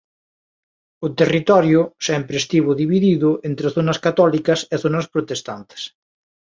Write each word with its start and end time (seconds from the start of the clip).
O 1.05 1.07
territorio 1.19 1.81
sempre 2.07 2.35
estivo 2.41 2.71
dividido 2.83 3.29
entre 3.49 3.67
zonas 3.75 3.97
católicas 4.05 4.59
e 4.73 4.75
zonas 4.83 5.05
protestantes. 5.15 5.81